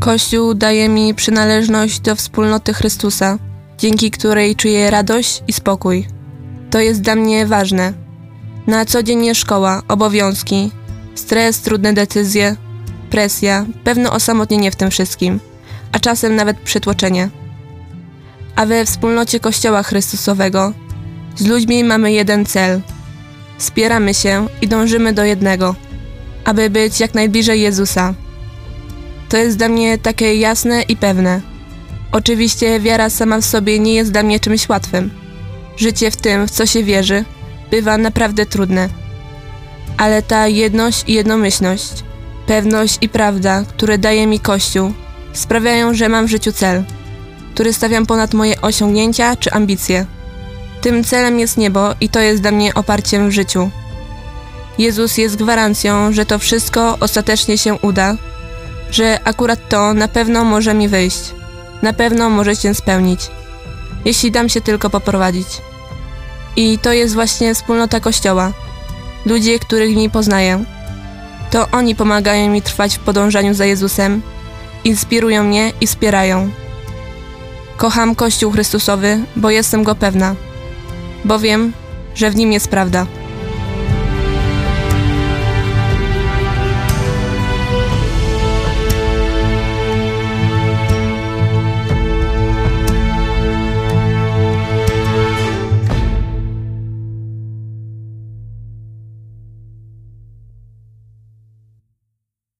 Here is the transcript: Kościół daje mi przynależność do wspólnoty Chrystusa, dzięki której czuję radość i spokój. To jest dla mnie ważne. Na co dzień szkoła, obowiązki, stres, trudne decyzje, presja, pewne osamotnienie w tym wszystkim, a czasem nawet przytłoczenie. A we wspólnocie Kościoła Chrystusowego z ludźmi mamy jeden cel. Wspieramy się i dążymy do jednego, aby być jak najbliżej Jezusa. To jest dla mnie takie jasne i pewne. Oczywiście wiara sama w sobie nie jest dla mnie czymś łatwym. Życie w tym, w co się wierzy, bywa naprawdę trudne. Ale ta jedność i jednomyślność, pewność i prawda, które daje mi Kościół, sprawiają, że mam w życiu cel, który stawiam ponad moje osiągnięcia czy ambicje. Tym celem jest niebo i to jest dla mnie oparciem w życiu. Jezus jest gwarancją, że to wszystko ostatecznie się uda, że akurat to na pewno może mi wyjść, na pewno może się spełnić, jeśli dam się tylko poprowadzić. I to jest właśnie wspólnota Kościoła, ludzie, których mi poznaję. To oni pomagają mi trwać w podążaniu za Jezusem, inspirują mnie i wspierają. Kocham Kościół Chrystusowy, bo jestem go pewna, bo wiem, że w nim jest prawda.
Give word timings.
Kościół 0.00 0.54
daje 0.54 0.88
mi 0.88 1.14
przynależność 1.14 2.00
do 2.00 2.16
wspólnoty 2.16 2.74
Chrystusa, 2.74 3.38
dzięki 3.78 4.10
której 4.10 4.56
czuję 4.56 4.90
radość 4.90 5.42
i 5.48 5.52
spokój. 5.52 6.06
To 6.70 6.80
jest 6.80 7.00
dla 7.00 7.14
mnie 7.14 7.46
ważne. 7.46 7.92
Na 8.66 8.84
co 8.84 9.02
dzień 9.02 9.34
szkoła, 9.34 9.82
obowiązki, 9.88 10.70
stres, 11.14 11.60
trudne 11.60 11.92
decyzje, 11.92 12.56
presja, 13.10 13.66
pewne 13.84 14.10
osamotnienie 14.10 14.70
w 14.70 14.76
tym 14.76 14.90
wszystkim, 14.90 15.40
a 15.92 15.98
czasem 15.98 16.36
nawet 16.36 16.60
przytłoczenie. 16.60 17.28
A 18.56 18.66
we 18.66 18.84
wspólnocie 18.84 19.40
Kościoła 19.40 19.82
Chrystusowego 19.82 20.72
z 21.36 21.46
ludźmi 21.46 21.84
mamy 21.84 22.12
jeden 22.12 22.46
cel. 22.46 22.80
Wspieramy 23.58 24.14
się 24.14 24.46
i 24.62 24.68
dążymy 24.68 25.12
do 25.12 25.24
jednego, 25.24 25.74
aby 26.44 26.70
być 26.70 27.00
jak 27.00 27.14
najbliżej 27.14 27.60
Jezusa. 27.60 28.14
To 29.30 29.36
jest 29.36 29.56
dla 29.56 29.68
mnie 29.68 29.98
takie 29.98 30.34
jasne 30.34 30.82
i 30.82 30.96
pewne. 30.96 31.40
Oczywiście 32.12 32.80
wiara 32.80 33.10
sama 33.10 33.40
w 33.40 33.44
sobie 33.44 33.78
nie 33.78 33.94
jest 33.94 34.12
dla 34.12 34.22
mnie 34.22 34.40
czymś 34.40 34.68
łatwym. 34.68 35.10
Życie 35.76 36.10
w 36.10 36.16
tym, 36.16 36.46
w 36.46 36.50
co 36.50 36.66
się 36.66 36.84
wierzy, 36.84 37.24
bywa 37.70 37.98
naprawdę 37.98 38.46
trudne. 38.46 38.88
Ale 39.96 40.22
ta 40.22 40.48
jedność 40.48 41.04
i 41.06 41.12
jednomyślność, 41.12 41.92
pewność 42.46 42.98
i 43.00 43.08
prawda, 43.08 43.64
które 43.68 43.98
daje 43.98 44.26
mi 44.26 44.40
Kościół, 44.40 44.92
sprawiają, 45.32 45.94
że 45.94 46.08
mam 46.08 46.26
w 46.26 46.30
życiu 46.30 46.52
cel, 46.52 46.84
który 47.54 47.72
stawiam 47.72 48.06
ponad 48.06 48.34
moje 48.34 48.60
osiągnięcia 48.60 49.36
czy 49.36 49.52
ambicje. 49.52 50.06
Tym 50.80 51.04
celem 51.04 51.38
jest 51.38 51.56
niebo 51.56 51.94
i 52.00 52.08
to 52.08 52.20
jest 52.20 52.42
dla 52.42 52.50
mnie 52.50 52.74
oparciem 52.74 53.28
w 53.28 53.32
życiu. 53.32 53.70
Jezus 54.78 55.18
jest 55.18 55.36
gwarancją, 55.36 56.12
że 56.12 56.26
to 56.26 56.38
wszystko 56.38 56.96
ostatecznie 57.00 57.58
się 57.58 57.74
uda, 57.74 58.16
że 58.90 59.18
akurat 59.24 59.68
to 59.68 59.94
na 59.94 60.08
pewno 60.08 60.44
może 60.44 60.74
mi 60.74 60.88
wyjść, 60.88 61.34
na 61.82 61.92
pewno 61.92 62.30
może 62.30 62.56
się 62.56 62.74
spełnić, 62.74 63.20
jeśli 64.04 64.30
dam 64.30 64.48
się 64.48 64.60
tylko 64.60 64.90
poprowadzić. 64.90 65.46
I 66.56 66.78
to 66.78 66.92
jest 66.92 67.14
właśnie 67.14 67.54
wspólnota 67.54 68.00
Kościoła, 68.00 68.52
ludzie, 69.26 69.58
których 69.58 69.96
mi 69.96 70.10
poznaję. 70.10 70.64
To 71.50 71.68
oni 71.72 71.94
pomagają 71.94 72.50
mi 72.50 72.62
trwać 72.62 72.96
w 72.96 73.00
podążaniu 73.00 73.54
za 73.54 73.64
Jezusem, 73.64 74.22
inspirują 74.84 75.42
mnie 75.42 75.72
i 75.80 75.86
wspierają. 75.86 76.50
Kocham 77.76 78.14
Kościół 78.14 78.52
Chrystusowy, 78.52 79.20
bo 79.36 79.50
jestem 79.50 79.82
go 79.82 79.94
pewna, 79.94 80.34
bo 81.24 81.38
wiem, 81.38 81.72
że 82.14 82.30
w 82.30 82.36
nim 82.36 82.52
jest 82.52 82.68
prawda. 82.68 83.06